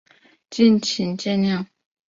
[0.49, 1.67] 敬请见谅